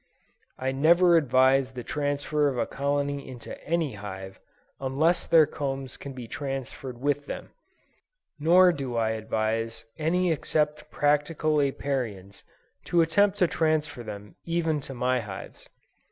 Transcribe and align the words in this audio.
I 0.57 0.71
never 0.71 1.15
advise 1.15 1.73
the 1.73 1.83
transfer 1.83 2.47
of 2.47 2.57
a 2.57 2.65
colony 2.65 3.27
into 3.29 3.63
any 3.63 3.93
hive, 3.93 4.39
unless 4.79 5.27
their 5.27 5.45
combs 5.45 5.95
can 5.95 6.13
be 6.13 6.27
transferred 6.27 6.99
with 6.99 7.27
them, 7.27 7.51
nor 8.39 8.73
do 8.73 8.95
I 8.95 9.11
advise 9.11 9.85
any 9.99 10.31
except 10.31 10.89
practical 10.89 11.57
Apiarians, 11.61 12.41
to 12.85 13.01
attempt 13.03 13.37
to 13.37 13.47
transfer 13.47 14.01
them 14.01 14.33
even 14.43 14.79
to 14.89 14.95
my 14.95 15.19
hives. 15.19 15.69